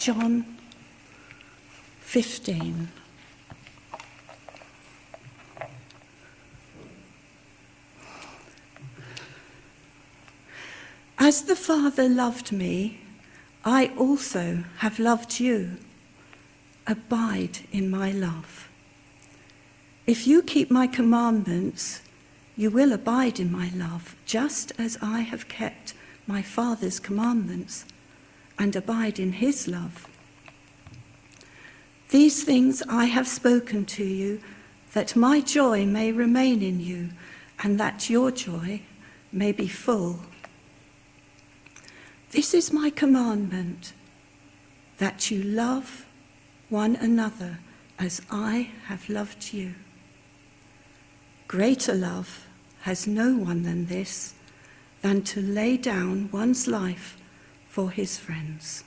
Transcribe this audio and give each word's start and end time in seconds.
John 0.00 0.46
15. 2.00 2.88
As 11.18 11.42
the 11.42 11.54
Father 11.54 12.08
loved 12.08 12.50
me, 12.50 13.00
I 13.62 13.92
also 13.98 14.64
have 14.78 14.98
loved 14.98 15.38
you. 15.38 15.76
Abide 16.86 17.58
in 17.70 17.90
my 17.90 18.10
love. 18.10 18.70
If 20.06 20.26
you 20.26 20.40
keep 20.40 20.70
my 20.70 20.86
commandments, 20.86 22.00
you 22.56 22.70
will 22.70 22.94
abide 22.94 23.38
in 23.38 23.52
my 23.52 23.70
love, 23.76 24.16
just 24.24 24.72
as 24.78 24.96
I 25.02 25.20
have 25.20 25.46
kept 25.48 25.92
my 26.26 26.40
Father's 26.40 26.98
commandments 26.98 27.84
and 28.60 28.76
abide 28.76 29.18
in 29.18 29.32
his 29.32 29.66
love. 29.66 30.06
These 32.10 32.44
things 32.44 32.82
I 32.90 33.06
have 33.06 33.26
spoken 33.26 33.86
to 33.86 34.04
you, 34.04 34.42
that 34.92 35.16
my 35.16 35.40
joy 35.40 35.86
may 35.86 36.12
remain 36.12 36.62
in 36.62 36.78
you, 36.78 37.08
and 37.62 37.80
that 37.80 38.10
your 38.10 38.30
joy 38.30 38.82
may 39.32 39.50
be 39.50 39.66
full. 39.66 40.20
This 42.32 42.52
is 42.52 42.70
my 42.70 42.90
commandment 42.90 43.94
that 44.98 45.30
you 45.30 45.42
love 45.42 46.04
one 46.68 46.96
another 46.96 47.60
as 47.98 48.20
I 48.30 48.72
have 48.88 49.08
loved 49.08 49.54
you. 49.54 49.74
Greater 51.48 51.94
love 51.94 52.46
has 52.82 53.06
no 53.06 53.34
one 53.34 53.62
than 53.62 53.86
this, 53.86 54.34
than 55.00 55.22
to 55.22 55.40
lay 55.40 55.78
down 55.78 56.28
one's 56.30 56.68
life 56.68 57.16
for 57.70 57.88
his 57.88 58.18
friends. 58.18 58.82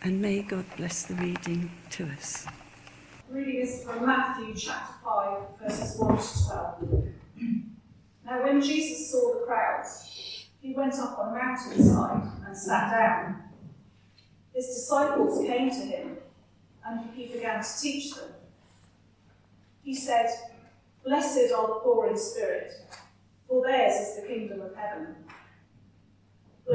And 0.00 0.22
may 0.22 0.40
God 0.40 0.64
bless 0.78 1.02
the 1.02 1.14
reading 1.16 1.70
to 1.90 2.06
us. 2.06 2.46
Reading 3.28 3.60
is 3.60 3.84
from 3.84 4.06
Matthew 4.06 4.54
chapter 4.54 4.94
5, 5.04 5.42
verses 5.62 5.98
1 5.98 6.16
to 6.16 6.44
12. 6.46 7.04
Now, 8.24 8.42
when 8.42 8.60
Jesus 8.60 9.12
saw 9.12 9.34
the 9.34 9.46
crowds, 9.46 10.48
he 10.60 10.72
went 10.74 10.94
up 10.94 11.16
on 11.16 11.28
a 11.28 11.38
mountainside 11.38 12.22
and 12.44 12.56
sat 12.56 12.90
down. 12.90 13.42
His 14.52 14.66
disciples 14.66 15.46
came 15.46 15.70
to 15.70 15.76
him, 15.76 16.16
and 16.84 17.08
he 17.14 17.26
began 17.26 17.62
to 17.62 17.68
teach 17.80 18.14
them. 18.14 18.30
He 19.84 19.94
said, 19.94 20.26
Blessed 21.04 21.52
are 21.56 21.68
the 21.68 21.80
poor 21.84 22.08
in 22.08 22.18
spirit, 22.18 22.72
for 23.46 23.64
theirs 23.64 23.94
is 23.94 24.22
the 24.22 24.26
kingdom 24.26 24.62
of 24.62 24.74
heaven. 24.74 25.14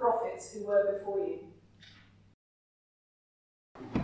prophets 0.00 0.54
who 0.54 0.64
were 0.64 0.98
before 0.98 1.18
you. 1.18 1.40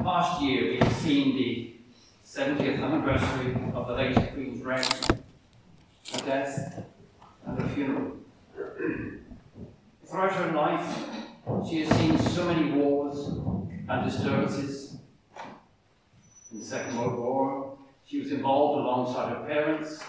Last 0.04 0.42
year 0.42 0.72
we've 0.72 0.92
seen 0.92 1.34
the 1.34 1.76
70th 2.24 2.82
anniversary 2.82 3.56
of 3.74 3.88
the 3.88 3.94
late 3.94 4.34
Queen's 4.34 4.62
reign, 4.62 4.84
her 6.12 6.20
death, 6.26 6.84
and 7.46 7.58
her 7.58 7.68
funeral. 7.70 8.12
Throughout 10.06 10.32
her 10.32 10.52
life, 10.52 11.08
she 11.68 11.84
has 11.84 11.98
seen 11.98 12.18
so 12.18 12.44
many 12.44 12.72
wars 12.72 13.28
and 13.88 14.10
disturbances. 14.10 14.98
In 16.52 16.58
the 16.58 16.64
Second 16.64 16.98
World 16.98 17.18
War, 17.18 17.78
she 18.04 18.20
was 18.20 18.32
involved 18.32 18.80
alongside 18.80 19.34
her 19.34 19.44
parents 19.46 20.04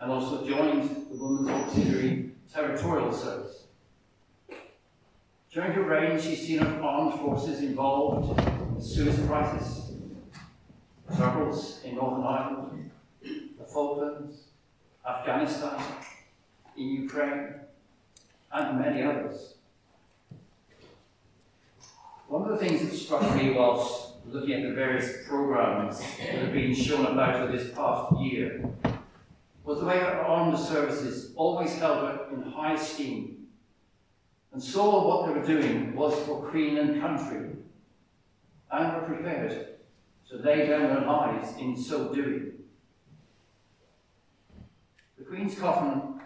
and 0.00 0.10
also 0.10 0.44
joined 0.44 0.90
the 1.10 1.16
Women's 1.16 1.48
Auxiliary 1.48 2.32
Territorial 2.52 3.12
Service. 3.12 3.65
During 5.56 5.72
her 5.72 5.84
reign, 5.84 6.20
she's 6.20 6.46
seen 6.46 6.60
armed 6.60 7.18
forces 7.18 7.60
involved 7.60 8.38
in 8.38 8.74
the 8.74 8.82
Suez 8.82 9.18
Crisis, 9.26 9.92
troubles 11.16 11.80
in 11.82 11.94
Northern 11.94 12.24
Ireland, 12.24 12.90
the 13.22 13.64
Falklands, 13.64 14.48
Afghanistan, 15.08 15.82
in 16.76 16.88
Ukraine, 17.04 17.54
and 18.52 18.78
many 18.78 19.02
others. 19.02 19.54
One 22.28 22.42
of 22.42 22.48
the 22.48 22.58
things 22.58 22.82
that 22.82 22.94
struck 22.94 23.34
me 23.34 23.52
whilst 23.52 24.16
looking 24.26 24.52
at 24.52 24.62
the 24.68 24.74
various 24.74 25.26
programs 25.26 26.00
that 26.00 26.34
have 26.34 26.52
been 26.52 26.74
shown 26.74 27.06
about 27.06 27.34
her 27.36 27.56
this 27.56 27.72
past 27.72 28.20
year 28.20 28.62
was 29.64 29.80
the 29.80 29.86
way 29.86 30.00
her 30.00 30.20
armed 30.20 30.58
services 30.58 31.32
always 31.34 31.78
held 31.78 32.06
her 32.10 32.26
in 32.34 32.42
high 32.42 32.74
esteem 32.74 33.35
and 34.56 34.64
saw 34.64 35.06
what 35.06 35.26
they 35.26 35.38
were 35.38 35.46
doing 35.46 35.94
was 35.94 36.14
for 36.24 36.48
Queen 36.48 36.78
and 36.78 36.98
country 36.98 37.50
and 38.70 38.94
were 38.94 39.02
prepared 39.02 39.66
to 40.30 40.36
lay 40.38 40.66
down 40.66 40.84
their 40.84 41.02
lives 41.02 41.54
in 41.58 41.76
so 41.76 42.14
doing. 42.14 42.52
The 45.18 45.24
Queen's 45.24 45.58
coffin 45.58 46.22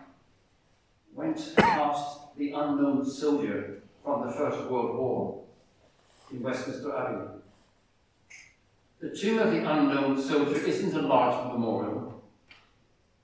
went 1.13 1.57
past 1.57 2.37
the 2.39 2.53
unknown 2.53 3.05
soldier 3.05 3.83
from 4.05 4.25
the 4.25 4.33
First 4.33 4.71
World 4.71 4.97
War 4.97 5.43
in 6.31 6.41
Westminster 6.41 6.97
Abbey. 6.97 7.33
The 9.01 9.11
tomb 9.11 9.41
of 9.41 9.51
the 9.51 9.69
unknown 9.69 10.23
soldier 10.23 10.55
isn't 10.55 10.95
a 10.95 11.03
large 11.03 11.53
memorial, 11.53 12.23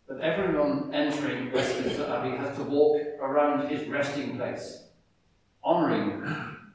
but 0.08 0.20
everyone 0.20 0.92
entering 0.92 1.52
Westminster 1.52 2.12
Abbey 2.12 2.36
has 2.36 2.56
to 2.56 2.64
walk 2.64 3.00
around 3.20 3.68
his 3.68 3.86
resting 3.86 4.36
place, 4.36 4.82
honouring 5.66 6.22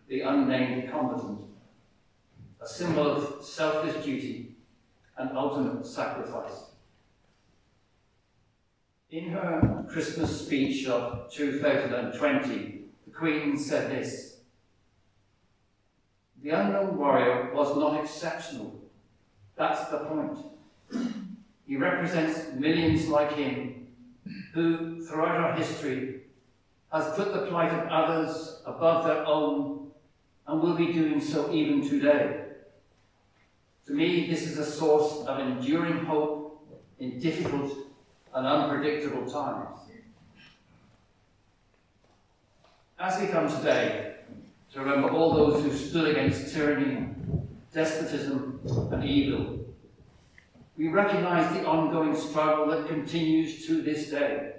the 0.09 0.21
unnamed 0.21 0.91
combatant, 0.91 1.39
a 2.61 2.67
symbol 2.67 3.09
of 3.09 3.43
selfless 3.43 4.03
duty 4.03 4.55
and 5.17 5.37
ultimate 5.37 5.85
sacrifice. 5.85 6.65
In 9.09 9.29
her 9.29 9.85
Christmas 9.89 10.45
speech 10.45 10.87
of 10.87 11.31
2020, 11.31 12.81
the 13.05 13.11
Queen 13.11 13.57
said 13.57 13.91
this 13.91 14.39
The 16.43 16.49
unknown 16.49 16.97
warrior 16.97 17.53
was 17.53 17.77
not 17.77 18.01
exceptional. 18.03 18.79
That's 19.55 19.89
the 19.89 19.99
point. 19.99 20.37
He 21.65 21.77
represents 21.77 22.53
millions 22.55 23.07
like 23.07 23.33
him 23.33 23.87
who, 24.53 25.05
throughout 25.05 25.37
our 25.37 25.53
history, 25.55 26.21
has 26.91 27.13
put 27.15 27.33
the 27.33 27.47
plight 27.47 27.71
of 27.71 27.87
others 27.87 28.61
above 28.65 29.05
their 29.05 29.25
own 29.25 29.91
and 30.47 30.61
will 30.61 30.75
be 30.75 30.91
doing 30.91 31.21
so 31.21 31.51
even 31.51 31.87
today. 31.87 32.45
To 33.85 33.93
me, 33.93 34.29
this 34.29 34.43
is 34.43 34.57
a 34.57 34.65
source 34.65 35.25
of 35.25 35.39
enduring 35.39 36.05
hope 36.05 36.67
in 36.99 37.19
difficult 37.19 37.71
and 38.33 38.45
unpredictable 38.45 39.29
times. 39.29 39.79
As 42.99 43.19
we 43.19 43.27
come 43.27 43.49
today 43.49 44.17
to 44.73 44.79
remember 44.79 45.09
all 45.09 45.33
those 45.33 45.63
who 45.63 45.75
stood 45.75 46.09
against 46.09 46.53
tyranny, 46.53 47.09
despotism, 47.73 48.59
and 48.91 49.03
evil, 49.03 49.65
we 50.77 50.89
recognize 50.89 51.51
the 51.53 51.65
ongoing 51.65 52.15
struggle 52.15 52.67
that 52.67 52.87
continues 52.87 53.65
to 53.65 53.81
this 53.81 54.09
day. 54.09 54.53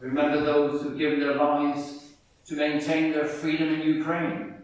Remember 0.00 0.40
those 0.40 0.82
who've 0.82 0.98
given 0.98 1.20
their 1.20 1.36
lives 1.36 2.12
to 2.46 2.56
maintain 2.56 3.12
their 3.12 3.26
freedom 3.26 3.68
in 3.74 3.82
Ukraine, 3.82 4.54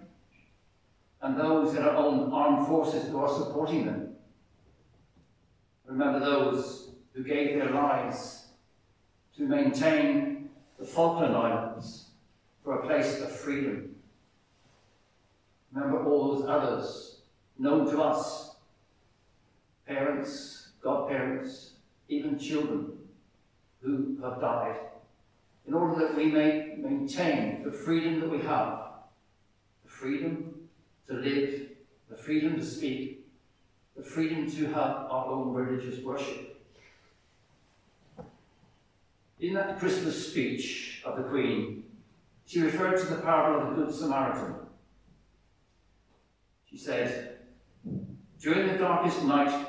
and 1.21 1.39
those 1.39 1.75
in 1.75 1.83
our 1.83 1.95
own 1.95 2.33
armed 2.33 2.67
forces 2.67 3.09
who 3.09 3.19
are 3.19 3.29
supporting 3.29 3.85
them. 3.85 4.17
Remember 5.85 6.21
those 6.21 6.91
who 7.13 7.23
gave 7.23 7.59
their 7.59 7.71
lives 7.71 8.47
to 9.37 9.43
maintain 9.43 10.49
the 10.79 10.87
Falkland 10.87 11.37
Islands 11.37 12.07
for 12.65 12.79
a 12.79 12.87
place 12.87 13.21
of 13.21 13.31
freedom. 13.31 13.95
Remember 15.73 16.05
all 16.05 16.35
those 16.35 16.49
others 16.49 17.21
known 17.59 17.91
to 17.91 18.03
us 18.03 18.57
parents, 19.87 20.71
godparents, 20.83 21.75
even 22.09 22.39
children 22.39 22.93
who 23.83 24.19
have 24.23 24.41
died, 24.41 24.77
in 25.67 25.75
order 25.75 26.07
that 26.07 26.17
we 26.17 26.27
may 26.27 26.77
maintain 26.79 27.63
the 27.65 27.73
freedom 27.73 28.21
that 28.21 28.31
we 28.31 28.41
have 28.41 28.83
the 29.85 29.91
freedom 29.91 30.55
to 31.07 31.15
live, 31.15 31.69
the 32.09 32.17
freedom 32.17 32.57
to 32.57 32.65
speak, 32.65 33.27
the 33.97 34.03
freedom 34.03 34.51
to 34.51 34.67
have 34.67 35.07
our 35.11 35.27
own 35.27 35.55
religious 35.55 36.03
worship. 36.05 36.61
In 39.39 39.55
that 39.55 39.79
Christmas 39.79 40.31
speech 40.31 41.03
of 41.05 41.17
the 41.17 41.23
Queen, 41.25 41.85
she 42.47 42.61
referred 42.61 42.99
to 42.99 43.07
the 43.07 43.23
parable 43.23 43.69
of 43.69 43.77
the 43.77 43.85
Good 43.85 43.95
Samaritan. 43.95 44.55
She 46.71 46.79
said, 46.79 47.39
During 48.41 48.69
the 48.69 48.79
darkest 48.79 49.25
night, 49.25 49.69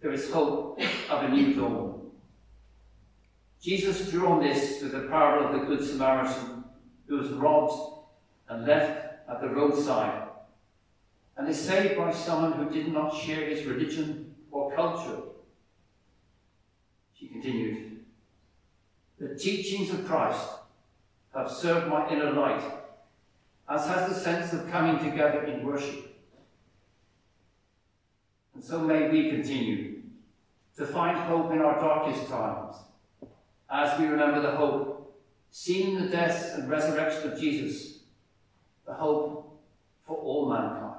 there 0.00 0.12
is 0.12 0.30
hope 0.30 0.80
of 1.10 1.24
a 1.24 1.28
new 1.28 1.54
dawn. 1.54 1.87
Jesus 3.60 4.10
drew 4.10 4.26
on 4.26 4.42
this 4.42 4.80
with 4.82 4.92
the 4.92 5.08
parable 5.08 5.46
of 5.46 5.60
the 5.60 5.66
Good 5.66 5.86
Samaritan 5.86 6.64
who 7.06 7.16
was 7.16 7.30
robbed 7.30 8.04
and 8.48 8.66
left 8.66 9.28
at 9.28 9.40
the 9.40 9.48
roadside 9.48 10.28
and 11.36 11.48
is 11.48 11.60
saved 11.60 11.96
by 11.96 12.12
someone 12.12 12.52
who 12.52 12.70
did 12.70 12.92
not 12.92 13.14
share 13.14 13.48
his 13.48 13.64
religion 13.64 14.34
or 14.50 14.74
culture. 14.74 15.22
She 17.14 17.28
continued, 17.28 18.04
The 19.18 19.34
teachings 19.34 19.90
of 19.90 20.06
Christ 20.06 20.46
have 21.34 21.50
served 21.50 21.88
my 21.88 22.08
inner 22.10 22.32
light, 22.32 22.62
as 23.68 23.86
has 23.86 24.08
the 24.08 24.14
sense 24.14 24.52
of 24.52 24.70
coming 24.70 24.98
together 24.98 25.44
in 25.44 25.66
worship. 25.66 26.16
And 28.54 28.62
so 28.62 28.80
may 28.80 29.08
we 29.08 29.30
continue 29.30 30.02
to 30.76 30.86
find 30.86 31.18
hope 31.18 31.52
in 31.52 31.60
our 31.60 31.78
darkest 31.80 32.28
times 32.28 32.76
as 33.70 33.98
we 33.98 34.06
remember 34.06 34.40
the 34.40 34.56
hope 34.56 34.98
seen 35.50 35.96
in 35.96 36.04
the 36.04 36.10
death 36.10 36.54
and 36.54 36.68
resurrection 36.68 37.32
of 37.32 37.40
Jesus, 37.40 38.00
the 38.86 38.94
hope 38.94 39.60
for 40.06 40.16
all 40.16 40.48
mankind. 40.48 40.97